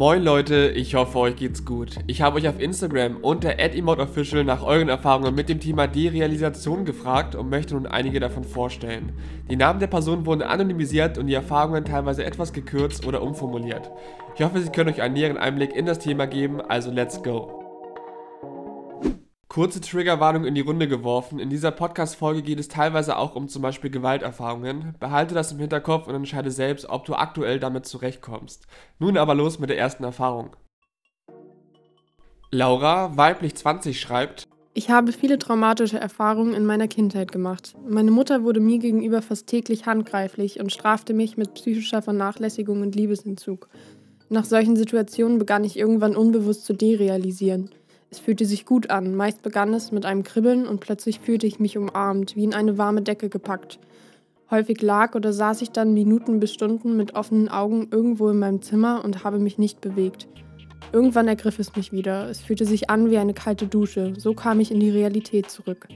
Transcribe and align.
Moin 0.00 0.22
Leute, 0.22 0.70
ich 0.70 0.94
hoffe 0.94 1.18
euch 1.18 1.36
geht's 1.36 1.66
gut. 1.66 1.96
Ich 2.06 2.22
habe 2.22 2.38
euch 2.38 2.48
auf 2.48 2.58
Instagram 2.58 3.18
unter 3.18 3.58
@emoteofficial 3.58 4.44
nach 4.44 4.62
euren 4.62 4.88
Erfahrungen 4.88 5.34
mit 5.34 5.50
dem 5.50 5.60
Thema 5.60 5.86
Derealisation 5.86 6.86
gefragt 6.86 7.34
und 7.34 7.50
möchte 7.50 7.74
nun 7.74 7.84
einige 7.84 8.18
davon 8.18 8.44
vorstellen. 8.44 9.12
Die 9.50 9.56
Namen 9.56 9.78
der 9.78 9.88
Personen 9.88 10.24
wurden 10.24 10.40
anonymisiert 10.40 11.18
und 11.18 11.26
die 11.26 11.34
Erfahrungen 11.34 11.84
teilweise 11.84 12.24
etwas 12.24 12.54
gekürzt 12.54 13.06
oder 13.06 13.20
umformuliert. 13.20 13.90
Ich 14.34 14.42
hoffe, 14.42 14.62
sie 14.62 14.70
können 14.70 14.88
euch 14.88 15.02
einen 15.02 15.12
näheren 15.12 15.36
Einblick 15.36 15.76
in 15.76 15.84
das 15.84 15.98
Thema 15.98 16.26
geben, 16.26 16.62
also 16.62 16.90
let's 16.90 17.22
go. 17.22 17.59
Kurze 19.50 19.80
Triggerwarnung 19.80 20.44
in 20.44 20.54
die 20.54 20.60
Runde 20.60 20.86
geworfen. 20.86 21.40
In 21.40 21.50
dieser 21.50 21.72
Podcast-Folge 21.72 22.42
geht 22.42 22.60
es 22.60 22.68
teilweise 22.68 23.16
auch 23.16 23.34
um 23.34 23.48
zum 23.48 23.62
Beispiel 23.62 23.90
Gewalterfahrungen. 23.90 24.94
Behalte 25.00 25.34
das 25.34 25.50
im 25.50 25.58
Hinterkopf 25.58 26.06
und 26.06 26.14
entscheide 26.14 26.52
selbst, 26.52 26.88
ob 26.88 27.04
du 27.04 27.14
aktuell 27.16 27.58
damit 27.58 27.84
zurechtkommst. 27.84 28.68
Nun 29.00 29.16
aber 29.16 29.34
los 29.34 29.58
mit 29.58 29.68
der 29.68 29.76
ersten 29.76 30.04
Erfahrung. 30.04 30.54
Laura, 32.52 33.16
weiblich 33.16 33.56
20, 33.56 34.00
schreibt: 34.00 34.46
Ich 34.72 34.88
habe 34.88 35.10
viele 35.10 35.36
traumatische 35.36 35.98
Erfahrungen 35.98 36.54
in 36.54 36.64
meiner 36.64 36.86
Kindheit 36.86 37.32
gemacht. 37.32 37.74
Meine 37.88 38.12
Mutter 38.12 38.44
wurde 38.44 38.60
mir 38.60 38.78
gegenüber 38.78 39.20
fast 39.20 39.48
täglich 39.48 39.84
handgreiflich 39.84 40.60
und 40.60 40.70
strafte 40.70 41.12
mich 41.12 41.36
mit 41.36 41.54
psychischer 41.54 42.02
Vernachlässigung 42.02 42.82
und 42.82 42.94
Liebesentzug. 42.94 43.68
Nach 44.28 44.44
solchen 44.44 44.76
Situationen 44.76 45.40
begann 45.40 45.64
ich 45.64 45.76
irgendwann 45.76 46.14
unbewusst 46.14 46.66
zu 46.66 46.72
derealisieren. 46.72 47.70
Es 48.10 48.18
fühlte 48.18 48.44
sich 48.44 48.66
gut 48.66 48.90
an. 48.90 49.14
Meist 49.14 49.42
begann 49.42 49.72
es 49.72 49.92
mit 49.92 50.04
einem 50.04 50.24
Kribbeln 50.24 50.66
und 50.66 50.80
plötzlich 50.80 51.20
fühlte 51.20 51.46
ich 51.46 51.60
mich 51.60 51.78
umarmt, 51.78 52.34
wie 52.34 52.44
in 52.44 52.54
eine 52.54 52.76
warme 52.76 53.02
Decke 53.02 53.28
gepackt. 53.28 53.78
Häufig 54.50 54.82
lag 54.82 55.14
oder 55.14 55.32
saß 55.32 55.62
ich 55.62 55.70
dann 55.70 55.94
Minuten 55.94 56.40
bis 56.40 56.52
Stunden 56.52 56.96
mit 56.96 57.14
offenen 57.14 57.48
Augen 57.48 57.86
irgendwo 57.92 58.28
in 58.30 58.40
meinem 58.40 58.62
Zimmer 58.62 59.04
und 59.04 59.22
habe 59.22 59.38
mich 59.38 59.58
nicht 59.58 59.80
bewegt. 59.80 60.26
Irgendwann 60.92 61.28
ergriff 61.28 61.60
es 61.60 61.76
mich 61.76 61.92
wieder. 61.92 62.28
Es 62.28 62.40
fühlte 62.40 62.64
sich 62.64 62.90
an 62.90 63.10
wie 63.10 63.18
eine 63.18 63.32
kalte 63.32 63.68
Dusche. 63.68 64.14
So 64.18 64.34
kam 64.34 64.58
ich 64.58 64.72
in 64.72 64.80
die 64.80 64.90
Realität 64.90 65.48
zurück. 65.48 65.86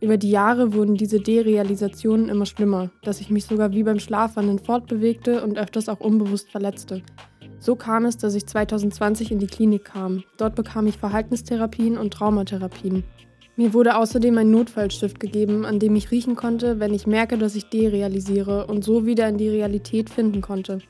Über 0.00 0.16
die 0.16 0.30
Jahre 0.30 0.74
wurden 0.74 0.96
diese 0.96 1.20
Derealisationen 1.20 2.28
immer 2.28 2.46
schlimmer, 2.46 2.90
dass 3.02 3.20
ich 3.20 3.30
mich 3.30 3.44
sogar 3.44 3.72
wie 3.72 3.84
beim 3.84 4.00
Schlafwandern 4.00 4.58
fortbewegte 4.58 5.44
und 5.44 5.56
öfters 5.56 5.88
auch 5.88 6.00
unbewusst 6.00 6.50
verletzte. 6.50 7.02
So 7.64 7.76
kam 7.76 8.04
es, 8.04 8.18
dass 8.18 8.34
ich 8.34 8.46
2020 8.46 9.32
in 9.32 9.38
die 9.38 9.46
Klinik 9.46 9.86
kam. 9.86 10.22
Dort 10.36 10.54
bekam 10.54 10.86
ich 10.86 10.98
Verhaltenstherapien 10.98 11.96
und 11.96 12.12
Traumatherapien. 12.12 13.04
Mir 13.56 13.72
wurde 13.72 13.96
außerdem 13.96 14.36
ein 14.36 14.50
Notfallstift 14.50 15.18
gegeben, 15.18 15.64
an 15.64 15.78
dem 15.78 15.96
ich 15.96 16.10
riechen 16.10 16.36
konnte, 16.36 16.78
wenn 16.78 16.92
ich 16.92 17.06
merke, 17.06 17.38
dass 17.38 17.54
ich 17.54 17.70
derealisiere 17.70 18.66
und 18.66 18.84
so 18.84 19.06
wieder 19.06 19.26
in 19.30 19.38
die 19.38 19.48
Realität 19.48 20.10
finden 20.10 20.42
konnte. 20.42 20.80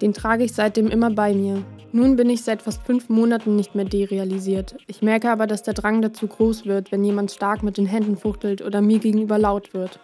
Den 0.00 0.14
trage 0.14 0.44
ich 0.44 0.54
seitdem 0.54 0.88
immer 0.88 1.10
bei 1.10 1.34
mir. 1.34 1.62
Nun 1.92 2.16
bin 2.16 2.30
ich 2.30 2.42
seit 2.42 2.62
fast 2.62 2.82
fünf 2.82 3.10
Monaten 3.10 3.54
nicht 3.54 3.74
mehr 3.74 3.84
derealisiert. 3.84 4.76
Ich 4.86 5.02
merke 5.02 5.30
aber, 5.30 5.46
dass 5.46 5.62
der 5.62 5.74
Drang 5.74 6.00
dazu 6.00 6.28
groß 6.28 6.64
wird, 6.64 6.92
wenn 6.92 7.04
jemand 7.04 7.30
stark 7.30 7.62
mit 7.62 7.76
den 7.76 7.84
Händen 7.84 8.16
fuchtelt 8.16 8.62
oder 8.62 8.80
mir 8.80 9.00
gegenüber 9.00 9.38
laut 9.38 9.74
wird. 9.74 10.00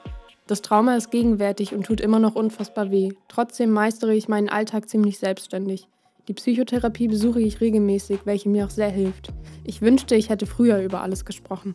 Das 0.47 0.61
Trauma 0.61 0.95
ist 0.95 1.11
gegenwärtig 1.11 1.73
und 1.73 1.87
tut 1.87 2.03
immer 2.03 2.19
noch 2.19 2.35
unfassbar 2.35 2.91
weh. 2.91 3.13
Trotzdem 3.29 3.71
meistere 3.71 4.15
ich 4.15 4.29
meinen 4.29 4.51
Alltag 4.51 4.91
ziemlich 4.91 5.19
selbstständig. 5.19 5.89
Die 6.29 6.35
Psychotherapie 6.35 7.09
besuche 7.09 7.41
ich 7.41 7.63
regelmäßig, 7.63 8.21
welche 8.27 8.51
mir 8.51 8.67
auch 8.67 8.71
sehr 8.71 8.91
hilft. 8.91 9.33
Ich 9.65 9.81
wünschte, 9.81 10.15
ich 10.15 10.29
hätte 10.29 10.45
früher 10.45 10.79
über 10.79 11.01
alles 11.01 11.25
gesprochen. 11.25 11.75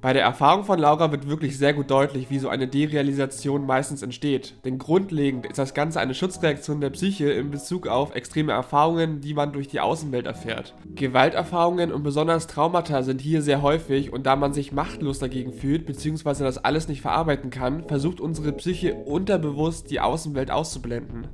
Bei 0.00 0.14
der 0.14 0.22
Erfahrung 0.22 0.64
von 0.64 0.78
Laura 0.78 1.12
wird 1.12 1.28
wirklich 1.28 1.58
sehr 1.58 1.74
gut 1.74 1.90
deutlich, 1.90 2.30
wie 2.30 2.38
so 2.38 2.48
eine 2.48 2.66
Derealisation 2.66 3.66
meistens 3.66 4.00
entsteht. 4.00 4.54
Denn 4.64 4.78
grundlegend 4.78 5.44
ist 5.44 5.58
das 5.58 5.74
Ganze 5.74 6.00
eine 6.00 6.14
Schutzreaktion 6.14 6.80
der 6.80 6.88
Psyche 6.88 7.30
in 7.32 7.50
Bezug 7.50 7.86
auf 7.86 8.14
extreme 8.14 8.52
Erfahrungen, 8.52 9.20
die 9.20 9.34
man 9.34 9.52
durch 9.52 9.68
die 9.68 9.80
Außenwelt 9.80 10.24
erfährt. 10.24 10.74
Gewalterfahrungen 10.94 11.92
und 11.92 12.02
besonders 12.02 12.46
Traumata 12.46 13.02
sind 13.02 13.20
hier 13.20 13.42
sehr 13.42 13.60
häufig 13.60 14.10
und 14.10 14.24
da 14.24 14.36
man 14.36 14.54
sich 14.54 14.72
machtlos 14.72 15.18
dagegen 15.18 15.52
fühlt 15.52 15.84
bzw. 15.84 16.44
das 16.44 16.56
alles 16.56 16.88
nicht 16.88 17.02
verarbeiten 17.02 17.50
kann, 17.50 17.86
versucht 17.86 18.22
unsere 18.22 18.52
Psyche 18.52 18.94
unterbewusst 18.94 19.90
die 19.90 20.00
Außenwelt 20.00 20.50
auszublenden. 20.50 21.28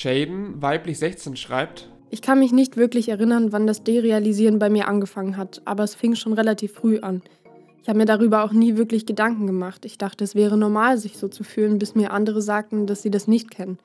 Shaden, 0.00 0.62
weiblich 0.62 0.96
16, 1.00 1.34
schreibt: 1.34 1.88
Ich 2.10 2.22
kann 2.22 2.38
mich 2.38 2.52
nicht 2.52 2.76
wirklich 2.76 3.08
erinnern, 3.08 3.50
wann 3.50 3.66
das 3.66 3.82
Derealisieren 3.82 4.60
bei 4.60 4.70
mir 4.70 4.86
angefangen 4.86 5.36
hat, 5.36 5.60
aber 5.64 5.82
es 5.82 5.96
fing 5.96 6.14
schon 6.14 6.34
relativ 6.34 6.74
früh 6.74 7.00
an. 7.00 7.20
Ich 7.82 7.88
habe 7.88 7.98
mir 7.98 8.04
darüber 8.04 8.44
auch 8.44 8.52
nie 8.52 8.76
wirklich 8.76 9.06
Gedanken 9.06 9.48
gemacht. 9.48 9.84
Ich 9.84 9.98
dachte, 9.98 10.22
es 10.22 10.36
wäre 10.36 10.56
normal, 10.56 10.98
sich 10.98 11.18
so 11.18 11.26
zu 11.26 11.42
fühlen, 11.42 11.80
bis 11.80 11.96
mir 11.96 12.12
andere 12.12 12.42
sagten, 12.42 12.86
dass 12.86 13.02
sie 13.02 13.10
das 13.10 13.26
nicht 13.26 13.50
kennen. 13.50 13.80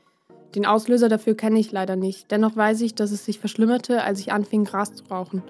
Den 0.53 0.67
Auslöser 0.67 1.09
dafür 1.09 1.33
kenne 1.33 1.57
ich 1.57 1.71
leider 1.71 1.95
nicht. 1.95 2.29
Dennoch 2.29 2.55
weiß 2.55 2.81
ich, 2.81 2.93
dass 2.93 3.09
es 3.09 3.25
sich 3.25 3.39
verschlimmerte, 3.39 4.03
als 4.03 4.19
ich 4.19 4.31
anfing, 4.31 4.65
Gras 4.65 4.93
zu 4.93 5.05
rauchen. 5.05 5.41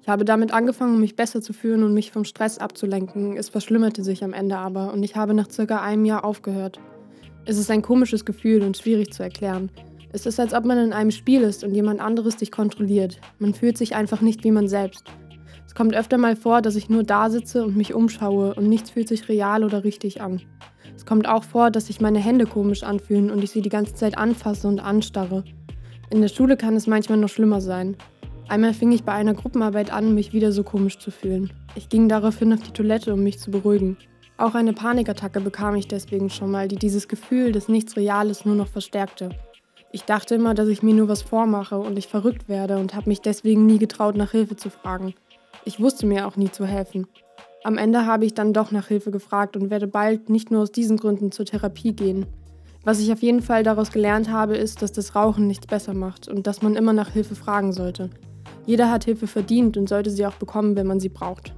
Ich 0.00 0.08
habe 0.08 0.24
damit 0.24 0.52
angefangen, 0.52 1.00
mich 1.00 1.16
besser 1.16 1.42
zu 1.42 1.52
fühlen 1.52 1.82
und 1.82 1.92
mich 1.92 2.12
vom 2.12 2.24
Stress 2.24 2.58
abzulenken. 2.58 3.36
Es 3.36 3.48
verschlimmerte 3.48 4.04
sich 4.04 4.22
am 4.22 4.32
Ende 4.32 4.58
aber 4.58 4.92
und 4.92 5.02
ich 5.02 5.16
habe 5.16 5.34
nach 5.34 5.50
circa 5.50 5.82
einem 5.82 6.04
Jahr 6.04 6.24
aufgehört. 6.24 6.78
Es 7.46 7.58
ist 7.58 7.68
ein 7.72 7.82
komisches 7.82 8.24
Gefühl 8.24 8.62
und 8.62 8.76
schwierig 8.76 9.12
zu 9.12 9.24
erklären. 9.24 9.70
Es 10.14 10.26
ist, 10.26 10.38
als 10.38 10.54
ob 10.54 10.64
man 10.64 10.78
in 10.78 10.92
einem 10.92 11.10
Spiel 11.10 11.42
ist 11.42 11.64
und 11.64 11.74
jemand 11.74 12.00
anderes 12.00 12.36
dich 12.36 12.52
kontrolliert. 12.52 13.20
Man 13.40 13.52
fühlt 13.52 13.76
sich 13.76 13.96
einfach 13.96 14.20
nicht 14.20 14.44
wie 14.44 14.52
man 14.52 14.68
selbst. 14.68 15.02
Es 15.66 15.74
kommt 15.74 15.92
öfter 15.92 16.18
mal 16.18 16.36
vor, 16.36 16.62
dass 16.62 16.76
ich 16.76 16.88
nur 16.88 17.02
da 17.02 17.28
sitze 17.30 17.64
und 17.64 17.76
mich 17.76 17.94
umschaue 17.94 18.54
und 18.54 18.68
nichts 18.68 18.90
fühlt 18.90 19.08
sich 19.08 19.28
real 19.28 19.64
oder 19.64 19.82
richtig 19.82 20.20
an. 20.20 20.40
Es 20.94 21.04
kommt 21.04 21.26
auch 21.26 21.42
vor, 21.42 21.72
dass 21.72 21.88
sich 21.88 22.00
meine 22.00 22.20
Hände 22.20 22.46
komisch 22.46 22.84
anfühlen 22.84 23.28
und 23.28 23.42
ich 23.42 23.50
sie 23.50 23.60
die 23.60 23.70
ganze 23.70 23.94
Zeit 23.94 24.16
anfasse 24.16 24.68
und 24.68 24.78
anstarre. 24.78 25.42
In 26.10 26.20
der 26.20 26.28
Schule 26.28 26.56
kann 26.56 26.76
es 26.76 26.86
manchmal 26.86 27.18
noch 27.18 27.28
schlimmer 27.28 27.60
sein. 27.60 27.96
Einmal 28.46 28.72
fing 28.72 28.92
ich 28.92 29.02
bei 29.02 29.14
einer 29.14 29.34
Gruppenarbeit 29.34 29.92
an, 29.92 30.14
mich 30.14 30.32
wieder 30.32 30.52
so 30.52 30.62
komisch 30.62 31.00
zu 31.00 31.10
fühlen. 31.10 31.52
Ich 31.74 31.88
ging 31.88 32.08
daraufhin 32.08 32.52
auf 32.52 32.62
die 32.62 32.70
Toilette, 32.70 33.14
um 33.14 33.24
mich 33.24 33.40
zu 33.40 33.50
beruhigen. 33.50 33.96
Auch 34.36 34.54
eine 34.54 34.74
Panikattacke 34.74 35.40
bekam 35.40 35.74
ich 35.74 35.88
deswegen 35.88 36.30
schon 36.30 36.52
mal, 36.52 36.68
die 36.68 36.76
dieses 36.76 37.08
Gefühl 37.08 37.50
des 37.50 37.66
Nichts 37.66 37.96
Reales 37.96 38.44
nur 38.44 38.54
noch 38.54 38.68
verstärkte. 38.68 39.30
Ich 39.94 40.02
dachte 40.02 40.34
immer, 40.34 40.54
dass 40.54 40.66
ich 40.66 40.82
mir 40.82 40.92
nur 40.92 41.06
was 41.06 41.22
vormache 41.22 41.78
und 41.78 41.96
ich 41.96 42.08
verrückt 42.08 42.48
werde 42.48 42.78
und 42.78 42.96
habe 42.96 43.08
mich 43.08 43.20
deswegen 43.20 43.64
nie 43.64 43.78
getraut, 43.78 44.16
nach 44.16 44.32
Hilfe 44.32 44.56
zu 44.56 44.68
fragen. 44.68 45.14
Ich 45.64 45.78
wusste 45.78 46.04
mir 46.04 46.26
auch 46.26 46.34
nie 46.34 46.50
zu 46.50 46.66
helfen. 46.66 47.06
Am 47.62 47.78
Ende 47.78 48.04
habe 48.04 48.24
ich 48.24 48.34
dann 48.34 48.52
doch 48.52 48.72
nach 48.72 48.88
Hilfe 48.88 49.12
gefragt 49.12 49.56
und 49.56 49.70
werde 49.70 49.86
bald 49.86 50.30
nicht 50.30 50.50
nur 50.50 50.62
aus 50.62 50.72
diesen 50.72 50.96
Gründen 50.96 51.30
zur 51.30 51.46
Therapie 51.46 51.92
gehen. 51.92 52.26
Was 52.82 52.98
ich 52.98 53.12
auf 53.12 53.22
jeden 53.22 53.40
Fall 53.40 53.62
daraus 53.62 53.92
gelernt 53.92 54.32
habe, 54.32 54.56
ist, 54.56 54.82
dass 54.82 54.90
das 54.90 55.14
Rauchen 55.14 55.46
nichts 55.46 55.68
besser 55.68 55.94
macht 55.94 56.26
und 56.26 56.48
dass 56.48 56.60
man 56.60 56.74
immer 56.74 56.92
nach 56.92 57.10
Hilfe 57.10 57.36
fragen 57.36 57.72
sollte. 57.72 58.10
Jeder 58.66 58.90
hat 58.90 59.04
Hilfe 59.04 59.28
verdient 59.28 59.76
und 59.76 59.88
sollte 59.88 60.10
sie 60.10 60.26
auch 60.26 60.34
bekommen, 60.34 60.74
wenn 60.74 60.88
man 60.88 60.98
sie 60.98 61.08
braucht. 61.08 61.54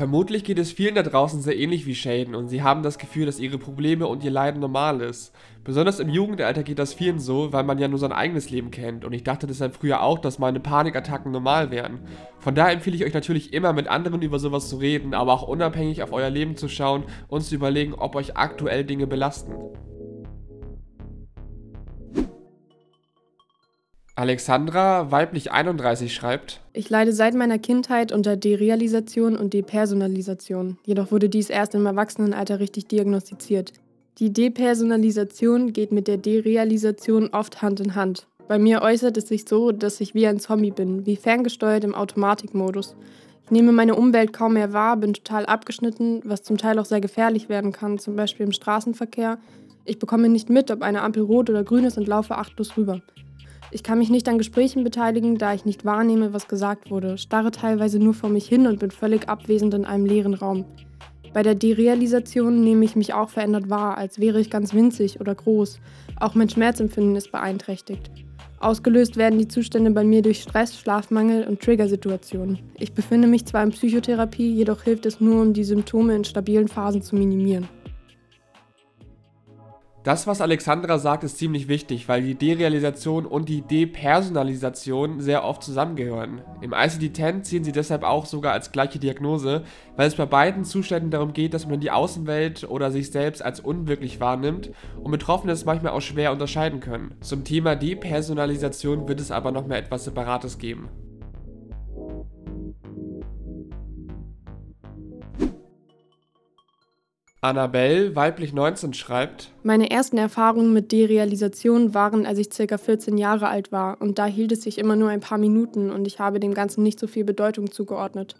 Vermutlich 0.00 0.44
geht 0.44 0.58
es 0.58 0.72
vielen 0.72 0.94
da 0.94 1.02
draußen 1.02 1.42
sehr 1.42 1.58
ähnlich 1.58 1.84
wie 1.84 1.94
Shaden 1.94 2.34
und 2.34 2.48
sie 2.48 2.62
haben 2.62 2.82
das 2.82 2.96
Gefühl, 2.96 3.26
dass 3.26 3.38
ihre 3.38 3.58
Probleme 3.58 4.06
und 4.06 4.24
ihr 4.24 4.30
Leiden 4.30 4.58
normal 4.58 5.02
ist. 5.02 5.34
Besonders 5.62 6.00
im 6.00 6.08
Jugendalter 6.08 6.62
geht 6.62 6.78
das 6.78 6.94
vielen 6.94 7.18
so, 7.18 7.52
weil 7.52 7.64
man 7.64 7.76
ja 7.76 7.86
nur 7.86 7.98
sein 7.98 8.10
eigenes 8.10 8.48
Leben 8.48 8.70
kennt 8.70 9.04
und 9.04 9.12
ich 9.12 9.24
dachte 9.24 9.46
deshalb 9.46 9.76
früher 9.76 10.02
auch, 10.02 10.18
dass 10.18 10.38
meine 10.38 10.58
Panikattacken 10.58 11.30
normal 11.30 11.70
wären. 11.70 12.00
Von 12.38 12.54
daher 12.54 12.72
empfehle 12.72 12.96
ich 12.96 13.04
euch 13.04 13.12
natürlich 13.12 13.52
immer 13.52 13.74
mit 13.74 13.88
anderen 13.88 14.22
über 14.22 14.38
sowas 14.38 14.70
zu 14.70 14.78
reden, 14.78 15.12
aber 15.12 15.34
auch 15.34 15.46
unabhängig 15.46 16.02
auf 16.02 16.14
euer 16.14 16.30
Leben 16.30 16.56
zu 16.56 16.70
schauen 16.70 17.04
und 17.28 17.42
zu 17.42 17.54
überlegen, 17.54 17.92
ob 17.92 18.14
euch 18.14 18.38
aktuell 18.38 18.84
Dinge 18.84 19.06
belasten. 19.06 19.52
Alexandra, 24.20 25.10
weiblich 25.10 25.50
31, 25.50 26.12
schreibt: 26.12 26.60
Ich 26.74 26.90
leide 26.90 27.14
seit 27.14 27.32
meiner 27.32 27.58
Kindheit 27.58 28.12
unter 28.12 28.36
Derealisation 28.36 29.34
und 29.34 29.54
Depersonalisation. 29.54 30.76
Jedoch 30.84 31.10
wurde 31.10 31.30
dies 31.30 31.48
erst 31.48 31.74
im 31.74 31.86
Erwachsenenalter 31.86 32.60
richtig 32.60 32.86
diagnostiziert. 32.86 33.72
Die 34.18 34.30
Depersonalisation 34.30 35.72
geht 35.72 35.90
mit 35.90 36.06
der 36.06 36.18
Derealisation 36.18 37.30
oft 37.32 37.62
Hand 37.62 37.80
in 37.80 37.94
Hand. 37.94 38.26
Bei 38.46 38.58
mir 38.58 38.82
äußert 38.82 39.16
es 39.16 39.26
sich 39.26 39.48
so, 39.48 39.72
dass 39.72 40.02
ich 40.02 40.12
wie 40.12 40.26
ein 40.26 40.38
Zombie 40.38 40.70
bin, 40.70 41.06
wie 41.06 41.16
ferngesteuert 41.16 41.84
im 41.84 41.94
Automatikmodus. 41.94 42.96
Ich 43.44 43.50
nehme 43.50 43.72
meine 43.72 43.94
Umwelt 43.94 44.34
kaum 44.34 44.52
mehr 44.52 44.74
wahr, 44.74 44.98
bin 44.98 45.14
total 45.14 45.46
abgeschnitten, 45.46 46.20
was 46.24 46.42
zum 46.42 46.58
Teil 46.58 46.78
auch 46.78 46.84
sehr 46.84 47.00
gefährlich 47.00 47.48
werden 47.48 47.72
kann, 47.72 47.98
zum 47.98 48.16
Beispiel 48.16 48.44
im 48.44 48.52
Straßenverkehr. 48.52 49.38
Ich 49.86 49.98
bekomme 49.98 50.28
nicht 50.28 50.50
mit, 50.50 50.70
ob 50.70 50.82
eine 50.82 51.00
Ampel 51.00 51.22
rot 51.22 51.48
oder 51.48 51.64
grün 51.64 51.84
ist 51.84 51.96
und 51.96 52.06
laufe 52.06 52.36
achtlos 52.36 52.76
rüber. 52.76 53.00
Ich 53.72 53.84
kann 53.84 53.98
mich 53.98 54.10
nicht 54.10 54.28
an 54.28 54.38
Gesprächen 54.38 54.82
beteiligen, 54.82 55.38
da 55.38 55.54
ich 55.54 55.64
nicht 55.64 55.84
wahrnehme, 55.84 56.32
was 56.32 56.48
gesagt 56.48 56.90
wurde, 56.90 57.18
starre 57.18 57.52
teilweise 57.52 58.00
nur 58.00 58.14
vor 58.14 58.28
mich 58.28 58.48
hin 58.48 58.66
und 58.66 58.80
bin 58.80 58.90
völlig 58.90 59.28
abwesend 59.28 59.74
in 59.74 59.84
einem 59.84 60.06
leeren 60.06 60.34
Raum. 60.34 60.64
Bei 61.32 61.44
der 61.44 61.54
Derealisation 61.54 62.64
nehme 62.64 62.84
ich 62.84 62.96
mich 62.96 63.14
auch 63.14 63.30
verändert 63.30 63.70
wahr, 63.70 63.96
als 63.96 64.18
wäre 64.18 64.40
ich 64.40 64.50
ganz 64.50 64.74
winzig 64.74 65.20
oder 65.20 65.36
groß. 65.36 65.78
Auch 66.18 66.34
mein 66.34 66.48
Schmerzempfinden 66.48 67.14
ist 67.14 67.30
beeinträchtigt. 67.30 68.10
Ausgelöst 68.58 69.16
werden 69.16 69.38
die 69.38 69.48
Zustände 69.48 69.92
bei 69.92 70.02
mir 70.02 70.20
durch 70.20 70.42
Stress, 70.42 70.78
Schlafmangel 70.78 71.46
und 71.46 71.60
Triggersituationen. 71.60 72.58
Ich 72.78 72.92
befinde 72.92 73.28
mich 73.28 73.46
zwar 73.46 73.62
in 73.62 73.70
Psychotherapie, 73.70 74.52
jedoch 74.52 74.82
hilft 74.82 75.06
es 75.06 75.20
nur, 75.20 75.40
um 75.40 75.52
die 75.52 75.64
Symptome 75.64 76.16
in 76.16 76.24
stabilen 76.24 76.68
Phasen 76.68 77.00
zu 77.00 77.14
minimieren. 77.14 77.68
Das, 80.02 80.26
was 80.26 80.40
Alexandra 80.40 80.98
sagt, 80.98 81.24
ist 81.24 81.36
ziemlich 81.36 81.68
wichtig, 81.68 82.08
weil 82.08 82.22
die 82.22 82.34
Derealisation 82.34 83.26
und 83.26 83.50
die 83.50 83.60
Depersonalisation 83.60 85.20
sehr 85.20 85.44
oft 85.44 85.62
zusammengehören. 85.62 86.40
Im 86.62 86.72
ICD-10 86.72 87.42
ziehen 87.42 87.64
sie 87.64 87.72
deshalb 87.72 88.02
auch 88.02 88.24
sogar 88.24 88.54
als 88.54 88.72
gleiche 88.72 88.98
Diagnose, 88.98 89.62
weil 89.96 90.08
es 90.08 90.14
bei 90.14 90.24
beiden 90.24 90.64
Zuständen 90.64 91.10
darum 91.10 91.34
geht, 91.34 91.52
dass 91.52 91.66
man 91.66 91.80
die 91.80 91.90
Außenwelt 91.90 92.64
oder 92.64 92.90
sich 92.90 93.10
selbst 93.10 93.44
als 93.44 93.60
unwirklich 93.60 94.20
wahrnimmt 94.20 94.70
und 95.02 95.10
Betroffene 95.10 95.52
es 95.52 95.66
manchmal 95.66 95.92
auch 95.92 96.00
schwer 96.00 96.32
unterscheiden 96.32 96.80
können. 96.80 97.14
Zum 97.20 97.44
Thema 97.44 97.76
Depersonalisation 97.76 99.06
wird 99.06 99.20
es 99.20 99.30
aber 99.30 99.52
noch 99.52 99.66
mehr 99.66 99.78
etwas 99.78 100.04
Separates 100.04 100.56
geben. 100.56 100.88
Annabelle, 107.42 108.14
weiblich 108.14 108.52
19, 108.52 108.92
schreibt: 108.92 109.50
Meine 109.62 109.90
ersten 109.90 110.18
Erfahrungen 110.18 110.74
mit 110.74 110.92
Derealisation 110.92 111.94
waren, 111.94 112.26
als 112.26 112.38
ich 112.38 112.50
ca. 112.50 112.76
14 112.76 113.16
Jahre 113.16 113.48
alt 113.48 113.72
war, 113.72 113.98
und 114.02 114.18
da 114.18 114.26
hielt 114.26 114.52
es 114.52 114.62
sich 114.62 114.76
immer 114.76 114.94
nur 114.94 115.08
ein 115.08 115.20
paar 115.20 115.38
Minuten 115.38 115.90
und 115.90 116.06
ich 116.06 116.18
habe 116.18 116.38
dem 116.38 116.52
Ganzen 116.52 116.82
nicht 116.82 117.00
so 117.00 117.06
viel 117.06 117.24
Bedeutung 117.24 117.70
zugeordnet. 117.70 118.36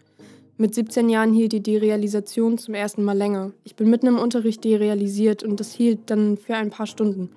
Mit 0.57 0.75
17 0.75 1.09
Jahren 1.09 1.33
hielt 1.33 1.51
die 1.51 1.63
Derealisation 1.63 2.59
zum 2.59 2.75
ersten 2.75 3.03
Mal 3.03 3.17
länger. 3.17 3.53
Ich 3.63 3.75
bin 3.75 3.89
mitten 3.89 4.05
im 4.05 4.19
Unterricht 4.19 4.63
derealisiert 4.63 5.41
und 5.41 5.59
das 5.59 5.73
hielt 5.73 6.11
dann 6.11 6.37
für 6.37 6.53
ein 6.53 6.69
paar 6.69 6.85
Stunden. 6.85 7.31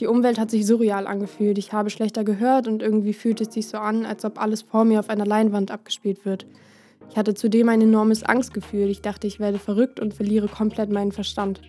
Die 0.00 0.08
Umwelt 0.08 0.40
hat 0.40 0.50
sich 0.50 0.66
surreal 0.66 1.06
angefühlt, 1.06 1.56
ich 1.56 1.72
habe 1.72 1.90
schlechter 1.90 2.24
gehört 2.24 2.66
und 2.66 2.82
irgendwie 2.82 3.12
fühlt 3.12 3.40
es 3.40 3.54
sich 3.54 3.68
so 3.68 3.78
an, 3.78 4.04
als 4.04 4.24
ob 4.24 4.42
alles 4.42 4.62
vor 4.62 4.84
mir 4.84 4.98
auf 4.98 5.08
einer 5.08 5.24
Leinwand 5.24 5.70
abgespielt 5.70 6.24
wird. 6.24 6.46
Ich 7.10 7.16
hatte 7.16 7.34
zudem 7.34 7.68
ein 7.68 7.80
enormes 7.80 8.22
Angstgefühl. 8.22 8.90
Ich 8.90 9.00
dachte, 9.00 9.26
ich 9.26 9.40
werde 9.40 9.58
verrückt 9.58 10.00
und 10.00 10.14
verliere 10.14 10.48
komplett 10.48 10.90
meinen 10.90 11.12
Verstand. 11.12 11.62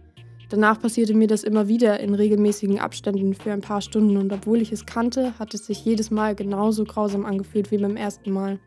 Danach 0.49 0.79
passierte 0.79 1.13
mir 1.13 1.27
das 1.27 1.43
immer 1.43 1.67
wieder 1.67 1.99
in 1.99 2.13
regelmäßigen 2.13 2.79
Abständen 2.79 3.33
für 3.33 3.51
ein 3.51 3.61
paar 3.61 3.81
Stunden 3.81 4.15
und 4.15 4.31
obwohl 4.31 4.61
ich 4.61 4.71
es 4.71 4.85
kannte, 4.85 5.37
hat 5.39 5.53
es 5.53 5.65
sich 5.65 5.83
jedes 5.83 6.09
Mal 6.09 6.35
genauso 6.35 6.85
grausam 6.85 7.25
angefühlt 7.25 7.69
wie 7.71 7.77
beim 7.77 7.97
ersten 7.97 8.31
Mal. 8.31 8.59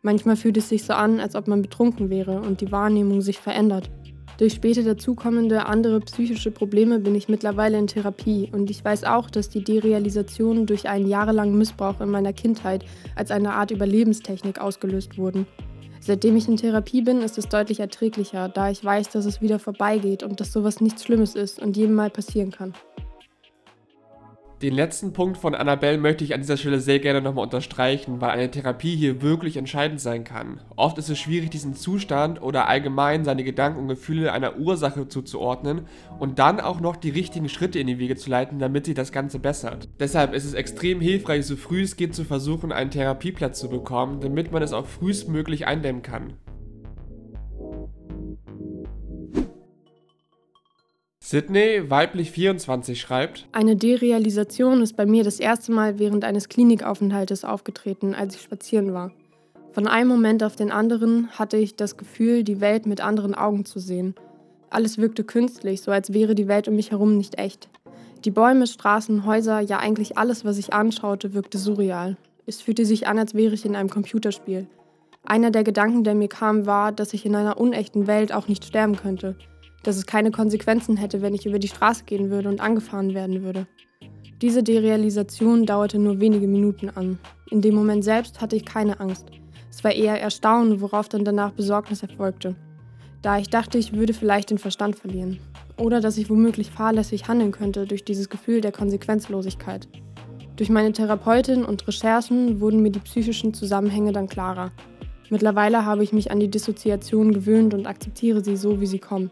Manchmal 0.00 0.36
fühlt 0.36 0.56
es 0.56 0.70
sich 0.70 0.84
so 0.84 0.94
an, 0.94 1.20
als 1.20 1.36
ob 1.36 1.46
man 1.46 1.60
betrunken 1.60 2.08
wäre 2.08 2.40
und 2.40 2.62
die 2.62 2.72
Wahrnehmung 2.72 3.20
sich 3.20 3.38
verändert. 3.38 3.90
Durch 4.38 4.54
später 4.54 4.82
dazukommende 4.82 5.66
andere 5.66 6.00
psychische 6.00 6.50
Probleme 6.50 6.98
bin 6.98 7.14
ich 7.14 7.28
mittlerweile 7.28 7.76
in 7.76 7.86
Therapie 7.86 8.48
und 8.50 8.70
ich 8.70 8.82
weiß 8.82 9.04
auch, 9.04 9.28
dass 9.28 9.50
die 9.50 9.62
Derealisation 9.62 10.64
durch 10.64 10.88
einen 10.88 11.06
jahrelangen 11.06 11.58
Missbrauch 11.58 12.00
in 12.00 12.10
meiner 12.10 12.32
Kindheit 12.32 12.86
als 13.16 13.30
eine 13.30 13.52
Art 13.52 13.70
Überlebenstechnik 13.70 14.58
ausgelöst 14.58 15.18
wurden. 15.18 15.46
Seitdem 16.02 16.34
ich 16.36 16.48
in 16.48 16.56
Therapie 16.56 17.02
bin, 17.02 17.20
ist 17.20 17.36
es 17.36 17.48
deutlich 17.48 17.80
erträglicher, 17.80 18.48
da 18.48 18.70
ich 18.70 18.82
weiß, 18.82 19.10
dass 19.10 19.26
es 19.26 19.42
wieder 19.42 19.58
vorbeigeht 19.58 20.22
und 20.22 20.40
dass 20.40 20.50
sowas 20.52 20.80
nichts 20.80 21.04
Schlimmes 21.04 21.34
ist 21.34 21.60
und 21.60 21.76
jedem 21.76 21.94
mal 21.94 22.10
passieren 22.10 22.50
kann. 22.50 22.72
Den 24.62 24.74
letzten 24.74 25.14
Punkt 25.14 25.38
von 25.38 25.54
Annabelle 25.54 25.96
möchte 25.96 26.22
ich 26.22 26.34
an 26.34 26.42
dieser 26.42 26.58
Stelle 26.58 26.80
sehr 26.80 26.98
gerne 26.98 27.22
nochmal 27.22 27.44
unterstreichen, 27.44 28.20
weil 28.20 28.28
eine 28.28 28.50
Therapie 28.50 28.94
hier 28.94 29.22
wirklich 29.22 29.56
entscheidend 29.56 30.02
sein 30.02 30.22
kann. 30.22 30.60
Oft 30.76 30.98
ist 30.98 31.08
es 31.08 31.18
schwierig, 31.18 31.48
diesen 31.48 31.72
Zustand 31.72 32.42
oder 32.42 32.68
allgemein 32.68 33.24
seine 33.24 33.42
Gedanken 33.42 33.80
und 33.80 33.88
Gefühle 33.88 34.34
einer 34.34 34.58
Ursache 34.58 35.08
zuzuordnen 35.08 35.86
und 36.18 36.38
dann 36.38 36.60
auch 36.60 36.78
noch 36.78 36.96
die 36.96 37.08
richtigen 37.08 37.48
Schritte 37.48 37.78
in 37.78 37.86
die 37.86 37.98
Wege 37.98 38.16
zu 38.16 38.28
leiten, 38.28 38.58
damit 38.58 38.84
sich 38.84 38.94
das 38.94 39.12
Ganze 39.12 39.38
bessert. 39.38 39.88
Deshalb 39.98 40.34
ist 40.34 40.44
es 40.44 40.52
extrem 40.52 41.00
hilfreich, 41.00 41.46
so 41.46 41.56
früh 41.56 41.80
es 41.80 41.96
geht 41.96 42.14
zu 42.14 42.24
versuchen, 42.24 42.70
einen 42.70 42.90
Therapieplatz 42.90 43.60
zu 43.60 43.70
bekommen, 43.70 44.20
damit 44.20 44.52
man 44.52 44.62
es 44.62 44.74
auch 44.74 44.84
frühestmöglich 44.84 45.66
eindämmen 45.66 46.02
kann. 46.02 46.34
Sydney, 51.30 51.88
weiblich 51.88 52.32
24, 52.32 53.00
schreibt: 53.00 53.46
Eine 53.52 53.76
Derealisation 53.76 54.82
ist 54.82 54.96
bei 54.96 55.06
mir 55.06 55.22
das 55.22 55.38
erste 55.38 55.70
Mal 55.70 56.00
während 56.00 56.24
eines 56.24 56.48
Klinikaufenthaltes 56.48 57.44
aufgetreten, 57.44 58.16
als 58.16 58.34
ich 58.34 58.42
spazieren 58.42 58.92
war. 58.94 59.12
Von 59.70 59.86
einem 59.86 60.08
Moment 60.08 60.42
auf 60.42 60.56
den 60.56 60.72
anderen 60.72 61.28
hatte 61.30 61.56
ich 61.56 61.76
das 61.76 61.96
Gefühl, 61.96 62.42
die 62.42 62.60
Welt 62.60 62.84
mit 62.84 63.00
anderen 63.00 63.36
Augen 63.36 63.64
zu 63.64 63.78
sehen. 63.78 64.16
Alles 64.70 64.98
wirkte 64.98 65.22
künstlich, 65.22 65.82
so 65.82 65.92
als 65.92 66.12
wäre 66.12 66.34
die 66.34 66.48
Welt 66.48 66.66
um 66.66 66.74
mich 66.74 66.90
herum 66.90 67.16
nicht 67.16 67.38
echt. 67.38 67.68
Die 68.24 68.32
Bäume, 68.32 68.66
Straßen, 68.66 69.24
Häuser, 69.24 69.60
ja 69.60 69.78
eigentlich 69.78 70.18
alles, 70.18 70.44
was 70.44 70.58
ich 70.58 70.72
anschaute, 70.72 71.32
wirkte 71.32 71.58
surreal. 71.58 72.16
Es 72.46 72.60
fühlte 72.60 72.84
sich 72.84 73.06
an, 73.06 73.20
als 73.20 73.34
wäre 73.34 73.54
ich 73.54 73.64
in 73.64 73.76
einem 73.76 73.88
Computerspiel. 73.88 74.66
Einer 75.22 75.52
der 75.52 75.62
Gedanken, 75.62 76.02
der 76.02 76.16
mir 76.16 76.28
kam, 76.28 76.66
war, 76.66 76.90
dass 76.90 77.14
ich 77.14 77.24
in 77.24 77.36
einer 77.36 77.60
unechten 77.60 78.08
Welt 78.08 78.32
auch 78.32 78.48
nicht 78.48 78.64
sterben 78.64 78.96
könnte 78.96 79.36
dass 79.82 79.96
es 79.96 80.06
keine 80.06 80.30
Konsequenzen 80.30 80.96
hätte, 80.96 81.22
wenn 81.22 81.34
ich 81.34 81.46
über 81.46 81.58
die 81.58 81.68
Straße 81.68 82.04
gehen 82.04 82.30
würde 82.30 82.48
und 82.48 82.60
angefahren 82.60 83.14
werden 83.14 83.42
würde. 83.42 83.66
Diese 84.42 84.62
Derealisation 84.62 85.66
dauerte 85.66 85.98
nur 85.98 86.20
wenige 86.20 86.46
Minuten 86.46 86.88
an. 86.88 87.18
In 87.50 87.60
dem 87.60 87.74
Moment 87.74 88.04
selbst 88.04 88.40
hatte 88.40 88.56
ich 88.56 88.64
keine 88.64 88.98
Angst. 89.00 89.26
Es 89.70 89.84
war 89.84 89.92
eher 89.92 90.20
Erstaunen, 90.20 90.80
worauf 90.80 91.08
dann 91.08 91.24
danach 91.24 91.52
Besorgnis 91.52 92.02
erfolgte. 92.02 92.56
Da 93.22 93.38
ich 93.38 93.50
dachte, 93.50 93.76
ich 93.76 93.92
würde 93.92 94.14
vielleicht 94.14 94.50
den 94.50 94.58
Verstand 94.58 94.96
verlieren. 94.96 95.38
Oder 95.76 96.00
dass 96.00 96.16
ich 96.16 96.30
womöglich 96.30 96.70
fahrlässig 96.70 97.28
handeln 97.28 97.52
könnte 97.52 97.86
durch 97.86 98.04
dieses 98.04 98.28
Gefühl 98.28 98.60
der 98.60 98.72
Konsequenzlosigkeit. 98.72 99.88
Durch 100.56 100.70
meine 100.70 100.92
Therapeutin 100.92 101.64
und 101.64 101.86
Recherchen 101.86 102.60
wurden 102.60 102.82
mir 102.82 102.90
die 102.90 102.98
psychischen 103.00 103.54
Zusammenhänge 103.54 104.12
dann 104.12 104.28
klarer. 104.28 104.72
Mittlerweile 105.30 105.86
habe 105.86 106.02
ich 106.02 106.12
mich 106.12 106.30
an 106.30 106.40
die 106.40 106.50
Dissoziation 106.50 107.32
gewöhnt 107.32 107.72
und 107.72 107.86
akzeptiere 107.86 108.42
sie 108.42 108.56
so, 108.56 108.80
wie 108.80 108.86
sie 108.86 108.98
kommen. 108.98 109.30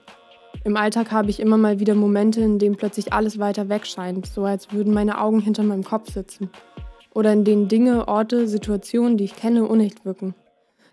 Im 0.68 0.76
Alltag 0.76 1.12
habe 1.12 1.30
ich 1.30 1.40
immer 1.40 1.56
mal 1.56 1.80
wieder 1.80 1.94
Momente, 1.94 2.42
in 2.42 2.58
denen 2.58 2.76
plötzlich 2.76 3.14
alles 3.14 3.38
weiter 3.38 3.70
weg 3.70 3.86
scheint, 3.86 4.26
so 4.26 4.44
als 4.44 4.70
würden 4.70 4.92
meine 4.92 5.18
Augen 5.18 5.40
hinter 5.40 5.62
meinem 5.62 5.82
Kopf 5.82 6.12
sitzen. 6.12 6.50
Oder 7.14 7.32
in 7.32 7.44
denen 7.44 7.68
Dinge, 7.68 8.06
Orte, 8.06 8.46
Situationen, 8.46 9.16
die 9.16 9.24
ich 9.24 9.34
kenne, 9.34 9.64
unecht 9.64 10.04
wirken. 10.04 10.34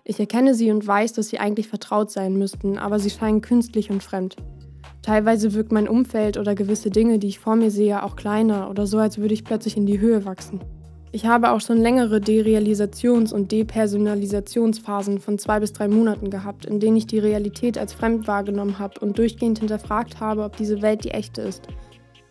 Ich 0.06 0.18
erkenne 0.18 0.56
sie 0.56 0.72
und 0.72 0.88
weiß, 0.88 1.12
dass 1.12 1.28
sie 1.28 1.40
eigentlich 1.40 1.68
vertraut 1.68 2.10
sein 2.10 2.38
müssten, 2.38 2.78
aber 2.78 3.00
sie 3.00 3.10
scheinen 3.10 3.42
künstlich 3.42 3.92
und 3.92 4.02
fremd. 4.02 4.38
Teilweise 5.02 5.54
wirkt 5.54 5.74
mein 5.74 5.90
Umfeld 5.90 6.38
oder 6.38 6.56
gewisse 6.56 6.90
Dinge, 6.90 7.20
die 7.20 7.28
ich 7.28 7.40
vor 7.40 7.58
mir 7.58 7.70
sehe, 7.70 8.02
auch 8.02 8.16
kleiner 8.16 8.70
oder 8.70 8.88
so, 8.88 8.98
als 9.00 9.18
würde 9.18 9.34
ich 9.34 9.44
plötzlich 9.44 9.76
in 9.76 9.86
die 9.86 10.00
Höhe 10.00 10.24
wachsen. 10.24 10.62
Ich 11.16 11.26
habe 11.26 11.52
auch 11.52 11.62
schon 11.62 11.78
längere 11.78 12.18
Derealisations- 12.18 13.34
und 13.34 13.50
Depersonalisationsphasen 13.54 15.22
von 15.22 15.40
zwei 15.40 15.62
bis 15.62 15.72
drei 15.72 15.88
Monaten 15.88 16.30
gehabt, 16.30 16.66
in 16.66 16.82
denen 16.82 16.98
ich 16.98 17.08
die 17.08 17.20
Realität 17.20 17.78
als 17.78 17.94
fremd 17.94 18.28
wahrgenommen 18.28 18.80
habe 18.80 19.00
und 19.00 19.18
durchgehend 19.18 19.60
hinterfragt 19.60 20.20
habe, 20.20 20.44
ob 20.44 20.58
diese 20.58 20.82
Welt 20.82 21.06
die 21.06 21.12
echte 21.12 21.42
ist. 21.42 21.70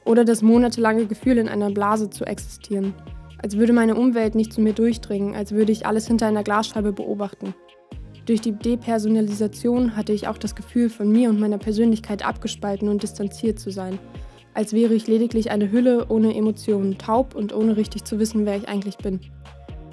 Oder 0.05 0.27
das 0.27 0.43
monatelange 0.43 1.07
Gefühl, 1.07 1.39
in 1.39 1.49
einer 1.49 1.71
Blase 1.71 2.11
zu 2.11 2.27
existieren. 2.27 2.93
Als 3.43 3.57
würde 3.57 3.73
meine 3.73 3.95
Umwelt 3.95 4.35
nicht 4.35 4.53
zu 4.53 4.61
mir 4.61 4.75
durchdringen, 4.75 5.35
als 5.35 5.53
würde 5.53 5.73
ich 5.73 5.87
alles 5.87 6.07
hinter 6.07 6.27
einer 6.27 6.45
Glasscheibe 6.45 6.93
beobachten. 6.93 7.55
Durch 8.27 8.43
die 8.43 8.53
Depersonalisation 8.53 9.97
hatte 9.97 10.13
ich 10.13 10.29
auch 10.29 10.37
das 10.37 10.55
Gefühl, 10.55 10.91
von 10.91 11.11
mir 11.11 11.31
und 11.31 11.41
meiner 11.41 11.57
Persönlichkeit 11.57 12.23
abgespalten 12.23 12.89
und 12.89 13.03
distanziert 13.03 13.59
zu 13.59 13.71
sein 13.71 13.99
als 14.55 14.73
wäre 14.73 14.95
ich 14.95 15.07
lediglich 15.07 15.51
eine 15.51 15.71
Hülle 15.71 16.07
ohne 16.09 16.35
Emotionen, 16.35 16.97
taub 16.97 17.35
und 17.35 17.55
ohne 17.55 17.77
richtig 17.77 18.05
zu 18.05 18.19
wissen, 18.19 18.47
wer 18.47 18.57
ich 18.57 18.69
eigentlich 18.69 18.97
bin. 18.99 19.21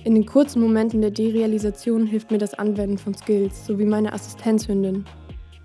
In 0.03 0.15
den 0.15 0.25
kurzen 0.25 0.61
Momenten 0.61 1.01
der 1.01 1.11
Derealisation 1.11 2.07
hilft 2.07 2.31
mir 2.31 2.37
das 2.37 2.53
Anwenden 2.53 2.97
von 2.97 3.13
Skills, 3.13 3.65
sowie 3.65 3.85
meine 3.85 4.13
Assistenzhündin. 4.13 5.05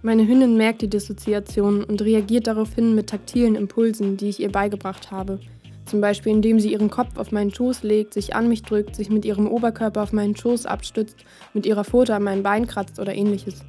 Meine 0.02 0.26
Hündin 0.26 0.56
merkt 0.56 0.82
die 0.82 0.90
Dissoziation 0.90 1.82
und 1.82 2.02
reagiert 2.02 2.46
daraufhin 2.46 2.94
mit 2.94 3.08
taktilen 3.08 3.54
Impulsen, 3.54 4.16
die 4.16 4.28
ich 4.28 4.40
ihr 4.40 4.52
beigebracht 4.52 5.10
habe. 5.10 5.40
Zum 5.86 6.00
Beispiel 6.00 6.32
indem 6.32 6.60
sie 6.60 6.72
ihren 6.72 6.90
Kopf 6.90 7.16
auf 7.16 7.32
meinen 7.32 7.54
Schoß 7.54 7.82
legt, 7.82 8.12
sich 8.12 8.34
an 8.34 8.48
mich 8.48 8.62
drückt, 8.62 8.96
sich 8.96 9.08
mit 9.08 9.24
ihrem 9.24 9.46
Oberkörper 9.46 10.02
auf 10.02 10.12
meinen 10.12 10.36
Schoß 10.36 10.66
abstützt, 10.66 11.16
mit 11.54 11.64
ihrer 11.64 11.84
Pfote 11.84 12.14
an 12.14 12.24
meinem 12.24 12.42
Bein 12.42 12.66
kratzt 12.66 12.98
oder 12.98 13.14
ähnliches. 13.14 13.64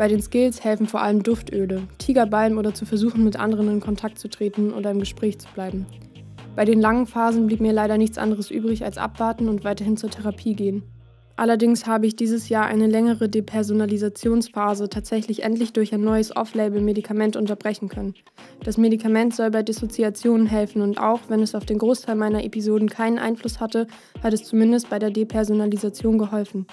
Bei 0.00 0.08
den 0.08 0.22
Skills 0.22 0.64
helfen 0.64 0.86
vor 0.86 1.02
allem 1.02 1.22
Duftöle, 1.22 1.82
Tigerbalm 1.98 2.56
oder 2.56 2.72
zu 2.72 2.86
versuchen, 2.86 3.22
mit 3.22 3.38
anderen 3.38 3.68
in 3.68 3.80
Kontakt 3.80 4.18
zu 4.18 4.30
treten 4.30 4.72
oder 4.72 4.92
im 4.92 4.98
Gespräch 4.98 5.38
zu 5.38 5.46
bleiben. 5.52 5.84
Bei 6.56 6.64
den 6.64 6.80
langen 6.80 7.04
Phasen 7.06 7.46
blieb 7.46 7.60
mir 7.60 7.74
leider 7.74 7.98
nichts 7.98 8.16
anderes 8.16 8.50
übrig 8.50 8.82
als 8.82 8.96
abwarten 8.96 9.46
und 9.46 9.62
weiterhin 9.62 9.98
zur 9.98 10.08
Therapie 10.08 10.54
gehen. 10.54 10.84
Allerdings 11.36 11.86
habe 11.86 12.06
ich 12.06 12.16
dieses 12.16 12.48
Jahr 12.48 12.64
eine 12.64 12.86
längere 12.86 13.28
Depersonalisationsphase 13.28 14.88
tatsächlich 14.88 15.42
endlich 15.42 15.74
durch 15.74 15.92
ein 15.92 16.00
neues 16.00 16.34
Off-Label-Medikament 16.34 17.36
unterbrechen 17.36 17.90
können. 17.90 18.14
Das 18.64 18.78
Medikament 18.78 19.34
soll 19.34 19.50
bei 19.50 19.62
Dissoziationen 19.62 20.46
helfen 20.46 20.80
und 20.80 20.98
auch 20.98 21.20
wenn 21.28 21.42
es 21.42 21.54
auf 21.54 21.66
den 21.66 21.76
Großteil 21.76 22.14
meiner 22.14 22.42
Episoden 22.42 22.88
keinen 22.88 23.18
Einfluss 23.18 23.60
hatte, 23.60 23.86
hat 24.22 24.32
es 24.32 24.44
zumindest 24.44 24.88
bei 24.88 24.98
der 24.98 25.10
Depersonalisation 25.10 26.16
geholfen 26.16 26.64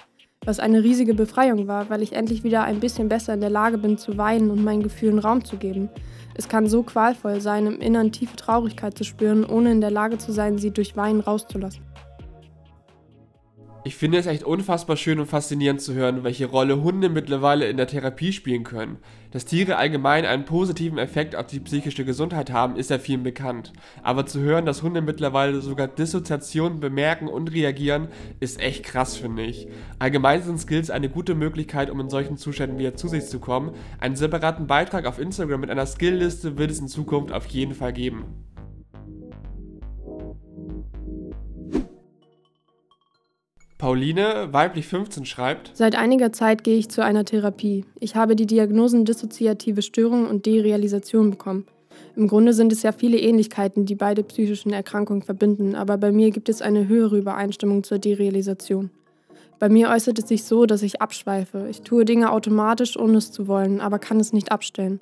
was 0.47 0.59
eine 0.59 0.81
riesige 0.81 1.13
Befreiung 1.13 1.67
war, 1.67 1.89
weil 1.89 2.01
ich 2.01 2.13
endlich 2.13 2.45
wieder 2.45 2.63
ein 2.63 2.79
bisschen 2.79 3.09
besser 3.09 3.33
in 3.33 3.41
der 3.41 3.49
Lage 3.49 3.77
bin 3.77 3.97
zu 3.97 4.17
weinen 4.17 4.49
und 4.49 4.63
meinen 4.63 4.81
Gefühlen 4.81 5.19
Raum 5.19 5.43
zu 5.43 5.57
geben. 5.57 5.89
Es 6.35 6.47
kann 6.47 6.67
so 6.67 6.83
qualvoll 6.83 7.41
sein, 7.41 7.67
im 7.67 7.81
Innern 7.81 8.13
tiefe 8.13 8.37
Traurigkeit 8.37 8.97
zu 8.97 9.03
spüren, 9.03 9.43
ohne 9.43 9.71
in 9.71 9.81
der 9.81 9.91
Lage 9.91 10.17
zu 10.17 10.31
sein, 10.31 10.57
sie 10.57 10.71
durch 10.71 10.95
Weinen 10.95 11.19
rauszulassen. 11.19 11.86
Ich 13.87 13.95
finde 13.95 14.17
es 14.17 14.25
echt 14.25 14.43
unfassbar 14.43 14.97
schön 14.97 15.17
und 15.17 15.27
faszinierend 15.27 15.79
zu 15.79 15.93
hören, 15.93 16.25
welche 16.25 16.47
Rolle 16.47 16.83
Hunde 16.83 17.07
mittlerweile 17.07 17.69
in 17.69 17.77
der 17.77 17.87
Therapie 17.87 18.33
spielen 18.33 18.65
können. 18.65 18.97
Dass 19.31 19.45
Tiere 19.45 19.77
allgemein 19.77 20.25
einen 20.25 20.43
positiven 20.43 20.97
Effekt 20.97 21.37
auf 21.37 21.47
die 21.47 21.61
psychische 21.61 22.03
Gesundheit 22.03 22.51
haben, 22.51 22.75
ist 22.75 22.89
ja 22.89 22.99
vielen 22.99 23.23
bekannt. 23.23 23.71
Aber 24.03 24.25
zu 24.25 24.41
hören, 24.41 24.65
dass 24.65 24.83
Hunde 24.83 25.01
mittlerweile 25.01 25.61
sogar 25.61 25.87
Dissoziationen 25.87 26.81
bemerken 26.81 27.29
und 27.29 27.53
reagieren, 27.53 28.09
ist 28.41 28.59
echt 28.59 28.83
krass, 28.83 29.15
finde 29.15 29.43
ich. 29.43 29.69
Allgemein 29.99 30.43
sind 30.43 30.59
Skills 30.59 30.89
eine 30.89 31.07
gute 31.07 31.33
Möglichkeit, 31.33 31.89
um 31.89 32.01
in 32.01 32.09
solchen 32.09 32.35
Zuständen 32.35 32.79
wieder 32.79 32.95
zu 32.95 33.07
sich 33.07 33.27
zu 33.27 33.39
kommen. 33.39 33.71
Einen 34.01 34.17
separaten 34.17 34.67
Beitrag 34.67 35.05
auf 35.05 35.17
Instagram 35.17 35.61
mit 35.61 35.69
einer 35.69 35.85
Skillliste 35.85 36.57
wird 36.57 36.71
es 36.71 36.79
in 36.79 36.89
Zukunft 36.89 37.31
auf 37.31 37.45
jeden 37.45 37.73
Fall 37.73 37.93
geben. 37.93 38.46
Pauline, 43.77 44.49
weiblich 44.51 44.87
15, 44.87 45.25
schreibt: 45.25 45.71
Seit 45.75 45.95
einiger 45.95 46.33
Zeit 46.33 46.63
gehe 46.63 46.77
ich 46.77 46.89
zu 46.89 47.03
einer 47.03 47.25
Therapie. 47.25 47.85
Ich 47.99 48.15
habe 48.15 48.35
die 48.35 48.47
Diagnosen 48.47 49.05
dissoziative 49.05 49.83
Störung 49.83 50.27
und 50.27 50.47
Derealisation 50.47 51.29
bekommen. 51.29 51.67
Im 52.15 52.27
Grunde 52.27 52.53
sind 52.53 52.71
es 52.71 52.81
ja 52.81 52.91
viele 52.91 53.19
Ähnlichkeiten, 53.19 53.85
die 53.85 53.93
beide 53.93 54.23
psychischen 54.23 54.73
Erkrankungen 54.73 55.21
verbinden, 55.21 55.75
aber 55.75 55.97
bei 55.97 56.11
mir 56.11 56.31
gibt 56.31 56.49
es 56.49 56.63
eine 56.63 56.87
höhere 56.87 57.19
Übereinstimmung 57.19 57.83
zur 57.83 57.99
Derealisation. 57.99 58.89
Bei 59.59 59.69
mir 59.69 59.89
äußert 59.89 60.17
es 60.17 60.27
sich 60.27 60.43
so, 60.43 60.65
dass 60.65 60.81
ich 60.81 61.01
abschweife. 61.01 61.67
Ich 61.69 61.81
tue 61.81 62.05
Dinge 62.05 62.31
automatisch, 62.31 62.97
ohne 62.97 63.17
es 63.17 63.31
zu 63.31 63.47
wollen, 63.47 63.79
aber 63.79 63.99
kann 63.99 64.19
es 64.19 64.33
nicht 64.33 64.51
abstellen. 64.51 64.99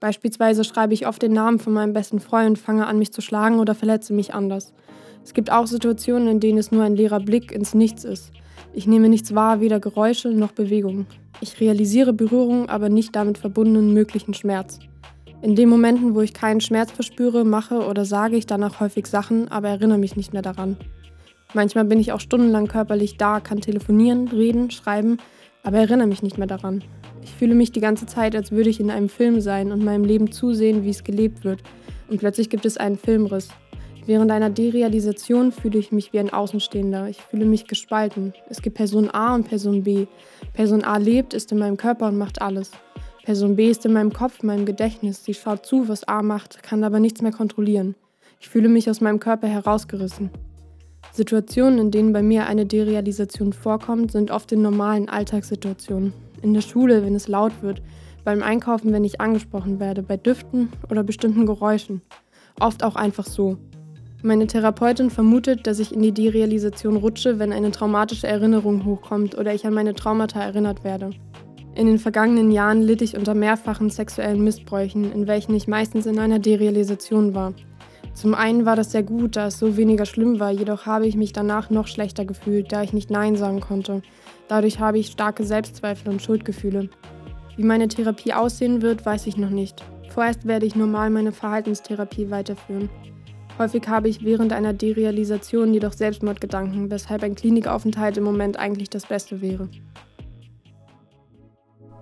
Beispielsweise 0.00 0.64
schreibe 0.64 0.94
ich 0.94 1.06
oft 1.06 1.22
den 1.22 1.32
Namen 1.32 1.58
von 1.58 1.72
meinem 1.72 1.94
besten 1.94 2.20
Freund, 2.20 2.58
fange 2.58 2.86
an, 2.86 2.98
mich 2.98 3.12
zu 3.12 3.22
schlagen 3.22 3.58
oder 3.58 3.74
verletze 3.74 4.12
mich 4.12 4.34
anders. 4.34 4.74
Es 5.28 5.34
gibt 5.34 5.52
auch 5.52 5.66
Situationen, 5.66 6.26
in 6.26 6.40
denen 6.40 6.56
es 6.56 6.72
nur 6.72 6.84
ein 6.84 6.96
leerer 6.96 7.20
Blick 7.20 7.52
ins 7.52 7.74
Nichts 7.74 8.02
ist. 8.02 8.32
Ich 8.72 8.86
nehme 8.86 9.10
nichts 9.10 9.34
wahr, 9.34 9.60
weder 9.60 9.78
Geräusche 9.78 10.30
noch 10.30 10.52
Bewegungen. 10.52 11.06
Ich 11.42 11.60
realisiere 11.60 12.14
Berührung, 12.14 12.70
aber 12.70 12.88
nicht 12.88 13.14
damit 13.14 13.36
verbundenen 13.36 13.92
möglichen 13.92 14.32
Schmerz. 14.32 14.78
In 15.42 15.54
den 15.54 15.68
Momenten, 15.68 16.14
wo 16.14 16.22
ich 16.22 16.32
keinen 16.32 16.62
Schmerz 16.62 16.92
verspüre, 16.92 17.44
mache 17.44 17.86
oder 17.86 18.06
sage 18.06 18.38
ich 18.38 18.46
danach 18.46 18.80
häufig 18.80 19.06
Sachen, 19.06 19.48
aber 19.48 19.68
erinnere 19.68 19.98
mich 19.98 20.16
nicht 20.16 20.32
mehr 20.32 20.40
daran. 20.40 20.78
Manchmal 21.52 21.84
bin 21.84 22.00
ich 22.00 22.12
auch 22.12 22.20
stundenlang 22.20 22.66
körperlich 22.66 23.18
da, 23.18 23.40
kann 23.40 23.60
telefonieren, 23.60 24.28
reden, 24.28 24.70
schreiben, 24.70 25.18
aber 25.62 25.76
erinnere 25.76 26.08
mich 26.08 26.22
nicht 26.22 26.38
mehr 26.38 26.46
daran. 26.46 26.82
Ich 27.22 27.34
fühle 27.34 27.54
mich 27.54 27.70
die 27.70 27.80
ganze 27.80 28.06
Zeit, 28.06 28.34
als 28.34 28.50
würde 28.50 28.70
ich 28.70 28.80
in 28.80 28.90
einem 28.90 29.10
Film 29.10 29.42
sein 29.42 29.72
und 29.72 29.84
meinem 29.84 30.04
Leben 30.04 30.32
zusehen, 30.32 30.84
wie 30.84 30.90
es 30.90 31.04
gelebt 31.04 31.44
wird. 31.44 31.62
Und 32.08 32.16
plötzlich 32.16 32.48
gibt 32.48 32.64
es 32.64 32.78
einen 32.78 32.96
Filmriss. 32.96 33.50
Während 34.08 34.30
einer 34.30 34.48
Derealisation 34.48 35.52
fühle 35.52 35.78
ich 35.78 35.92
mich 35.92 36.14
wie 36.14 36.18
ein 36.18 36.32
Außenstehender. 36.32 37.10
Ich 37.10 37.20
fühle 37.20 37.44
mich 37.44 37.66
gespalten. 37.66 38.32
Es 38.48 38.62
gibt 38.62 38.78
Person 38.78 39.10
A 39.10 39.34
und 39.34 39.46
Person 39.46 39.82
B. 39.82 40.06
Person 40.54 40.82
A 40.82 40.96
lebt, 40.96 41.34
ist 41.34 41.52
in 41.52 41.58
meinem 41.58 41.76
Körper 41.76 42.06
und 42.08 42.16
macht 42.16 42.40
alles. 42.40 42.70
Person 43.24 43.54
B 43.54 43.68
ist 43.68 43.84
in 43.84 43.92
meinem 43.92 44.10
Kopf, 44.10 44.42
meinem 44.42 44.64
Gedächtnis. 44.64 45.26
Sie 45.26 45.34
schaut 45.34 45.66
zu, 45.66 45.90
was 45.90 46.08
A 46.08 46.22
macht, 46.22 46.62
kann 46.62 46.84
aber 46.84 47.00
nichts 47.00 47.20
mehr 47.20 47.32
kontrollieren. 47.32 47.96
Ich 48.40 48.48
fühle 48.48 48.70
mich 48.70 48.88
aus 48.88 49.02
meinem 49.02 49.20
Körper 49.20 49.46
herausgerissen. 49.46 50.30
Situationen, 51.12 51.78
in 51.78 51.90
denen 51.90 52.14
bei 52.14 52.22
mir 52.22 52.46
eine 52.46 52.64
Derealisation 52.64 53.52
vorkommt, 53.52 54.12
sind 54.12 54.30
oft 54.30 54.50
in 54.52 54.62
normalen 54.62 55.10
Alltagssituationen. 55.10 56.14
In 56.40 56.54
der 56.54 56.62
Schule, 56.62 57.04
wenn 57.04 57.14
es 57.14 57.28
laut 57.28 57.52
wird, 57.60 57.82
beim 58.24 58.42
Einkaufen, 58.42 58.90
wenn 58.90 59.04
ich 59.04 59.20
angesprochen 59.20 59.80
werde, 59.80 60.02
bei 60.02 60.16
Düften 60.16 60.72
oder 60.90 61.02
bestimmten 61.02 61.44
Geräuschen. 61.44 62.00
Oft 62.58 62.82
auch 62.82 62.96
einfach 62.96 63.26
so. 63.26 63.58
Meine 64.20 64.48
Therapeutin 64.48 65.10
vermutet, 65.10 65.68
dass 65.68 65.78
ich 65.78 65.94
in 65.94 66.02
die 66.02 66.10
Derealisation 66.10 66.96
rutsche, 66.96 67.38
wenn 67.38 67.52
eine 67.52 67.70
traumatische 67.70 68.26
Erinnerung 68.26 68.84
hochkommt 68.84 69.38
oder 69.38 69.54
ich 69.54 69.64
an 69.64 69.74
meine 69.74 69.94
Traumata 69.94 70.40
erinnert 70.40 70.82
werde. 70.82 71.10
In 71.76 71.86
den 71.86 72.00
vergangenen 72.00 72.50
Jahren 72.50 72.82
litt 72.82 73.00
ich 73.00 73.16
unter 73.16 73.34
mehrfachen 73.34 73.90
sexuellen 73.90 74.42
Missbräuchen, 74.42 75.12
in 75.12 75.28
welchen 75.28 75.54
ich 75.54 75.68
meistens 75.68 76.06
in 76.06 76.18
einer 76.18 76.40
Derealisation 76.40 77.36
war. 77.36 77.54
Zum 78.12 78.34
einen 78.34 78.66
war 78.66 78.74
das 78.74 78.90
sehr 78.90 79.04
gut, 79.04 79.36
da 79.36 79.46
es 79.46 79.60
so 79.60 79.76
weniger 79.76 80.04
schlimm 80.04 80.40
war, 80.40 80.50
jedoch 80.50 80.86
habe 80.86 81.06
ich 81.06 81.14
mich 81.14 81.32
danach 81.32 81.70
noch 81.70 81.86
schlechter 81.86 82.24
gefühlt, 82.24 82.72
da 82.72 82.82
ich 82.82 82.92
nicht 82.92 83.12
Nein 83.12 83.36
sagen 83.36 83.60
konnte. 83.60 84.02
Dadurch 84.48 84.80
habe 84.80 84.98
ich 84.98 85.12
starke 85.12 85.44
Selbstzweifel 85.44 86.10
und 86.10 86.20
Schuldgefühle. 86.20 86.90
Wie 87.56 87.62
meine 87.62 87.86
Therapie 87.86 88.32
aussehen 88.32 88.82
wird, 88.82 89.06
weiß 89.06 89.28
ich 89.28 89.36
noch 89.36 89.50
nicht. 89.50 89.84
Vorerst 90.08 90.44
werde 90.44 90.66
ich 90.66 90.74
normal 90.74 91.10
meine 91.10 91.30
Verhaltenstherapie 91.30 92.32
weiterführen. 92.32 92.90
Häufig 93.58 93.88
habe 93.88 94.08
ich 94.08 94.24
während 94.24 94.52
einer 94.52 94.72
Derealisation 94.72 95.74
jedoch 95.74 95.92
Selbstmordgedanken, 95.92 96.92
weshalb 96.92 97.24
ein 97.24 97.34
Klinikaufenthalt 97.34 98.16
im 98.16 98.22
Moment 98.22 98.56
eigentlich 98.56 98.88
das 98.88 99.06
Beste 99.06 99.40
wäre. 99.40 99.68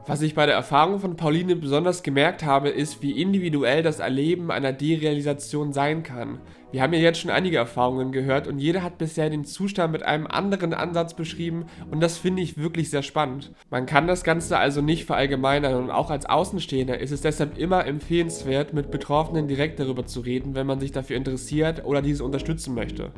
Was 0.06 0.20
ich 0.20 0.34
bei 0.34 0.44
der 0.44 0.54
Erfahrung 0.54 1.00
von 1.00 1.16
Pauline 1.16 1.56
besonders 1.56 2.02
gemerkt 2.02 2.44
habe, 2.44 2.68
ist, 2.68 3.02
wie 3.02 3.20
individuell 3.20 3.82
das 3.82 4.00
Erleben 4.00 4.50
einer 4.50 4.72
Derealisation 4.72 5.72
sein 5.72 6.02
kann. 6.02 6.40
Wir 6.76 6.82
haben 6.82 6.92
ja 6.92 7.00
jetzt 7.00 7.20
schon 7.20 7.30
einige 7.30 7.56
Erfahrungen 7.56 8.12
gehört 8.12 8.46
und 8.46 8.58
jeder 8.58 8.82
hat 8.82 8.98
bisher 8.98 9.30
den 9.30 9.46
Zustand 9.46 9.92
mit 9.92 10.02
einem 10.02 10.26
anderen 10.26 10.74
Ansatz 10.74 11.14
beschrieben 11.14 11.64
und 11.90 12.00
das 12.00 12.18
finde 12.18 12.42
ich 12.42 12.58
wirklich 12.58 12.90
sehr 12.90 13.02
spannend. 13.02 13.50
Man 13.70 13.86
kann 13.86 14.06
das 14.06 14.24
Ganze 14.24 14.58
also 14.58 14.82
nicht 14.82 15.06
verallgemeinern 15.06 15.74
und 15.76 15.90
auch 15.90 16.10
als 16.10 16.26
Außenstehender 16.26 17.00
ist 17.00 17.12
es 17.12 17.22
deshalb 17.22 17.56
immer 17.56 17.86
empfehlenswert, 17.86 18.74
mit 18.74 18.90
Betroffenen 18.90 19.48
direkt 19.48 19.80
darüber 19.80 20.04
zu 20.04 20.20
reden, 20.20 20.54
wenn 20.54 20.66
man 20.66 20.78
sich 20.78 20.92
dafür 20.92 21.16
interessiert 21.16 21.82
oder 21.82 22.02
diese 22.02 22.22
unterstützen 22.22 22.74
möchte. 22.74 23.10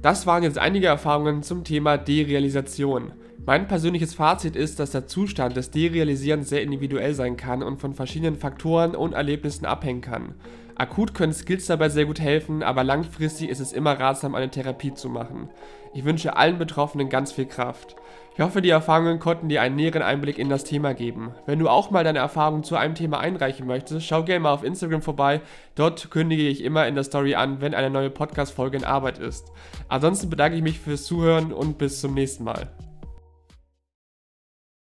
Das 0.00 0.26
waren 0.26 0.42
jetzt 0.42 0.56
einige 0.56 0.86
Erfahrungen 0.86 1.42
zum 1.42 1.64
Thema 1.64 1.98
Derealisation. 1.98 3.12
Mein 3.46 3.68
persönliches 3.68 4.12
Fazit 4.12 4.56
ist, 4.56 4.80
dass 4.80 4.90
der 4.90 5.06
Zustand 5.06 5.56
des 5.56 5.70
Derealisierens 5.70 6.48
sehr 6.48 6.62
individuell 6.62 7.14
sein 7.14 7.36
kann 7.36 7.62
und 7.62 7.80
von 7.80 7.94
verschiedenen 7.94 8.34
Faktoren 8.34 8.96
und 8.96 9.12
Erlebnissen 9.12 9.66
abhängen 9.66 10.00
kann. 10.00 10.34
Akut 10.74 11.14
können 11.14 11.32
Skills 11.32 11.66
dabei 11.66 11.88
sehr 11.88 12.06
gut 12.06 12.18
helfen, 12.18 12.64
aber 12.64 12.82
langfristig 12.82 13.48
ist 13.48 13.60
es 13.60 13.72
immer 13.72 14.00
ratsam, 14.00 14.34
eine 14.34 14.50
Therapie 14.50 14.94
zu 14.94 15.08
machen. 15.08 15.48
Ich 15.94 16.04
wünsche 16.04 16.36
allen 16.36 16.58
Betroffenen 16.58 17.08
ganz 17.08 17.30
viel 17.30 17.46
Kraft. 17.46 17.94
Ich 18.34 18.40
hoffe, 18.40 18.60
die 18.62 18.70
Erfahrungen 18.70 19.20
konnten 19.20 19.48
dir 19.48 19.62
einen 19.62 19.76
näheren 19.76 20.02
Einblick 20.02 20.38
in 20.38 20.48
das 20.48 20.64
Thema 20.64 20.92
geben. 20.92 21.30
Wenn 21.46 21.60
du 21.60 21.68
auch 21.68 21.92
mal 21.92 22.02
deine 22.02 22.18
Erfahrungen 22.18 22.64
zu 22.64 22.74
einem 22.74 22.96
Thema 22.96 23.20
einreichen 23.20 23.68
möchtest, 23.68 24.06
schau 24.06 24.24
gerne 24.24 24.40
mal 24.40 24.52
auf 24.52 24.64
Instagram 24.64 25.02
vorbei. 25.02 25.40
Dort 25.76 26.10
kündige 26.10 26.48
ich 26.48 26.64
immer 26.64 26.88
in 26.88 26.96
der 26.96 27.04
Story 27.04 27.36
an, 27.36 27.60
wenn 27.60 27.74
eine 27.74 27.90
neue 27.90 28.10
Podcast-Folge 28.10 28.78
in 28.78 28.84
Arbeit 28.84 29.18
ist. 29.18 29.52
Ansonsten 29.86 30.30
bedanke 30.30 30.56
ich 30.56 30.64
mich 30.64 30.80
fürs 30.80 31.04
Zuhören 31.04 31.52
und 31.52 31.78
bis 31.78 32.00
zum 32.00 32.12
nächsten 32.12 32.42
Mal. 32.42 32.68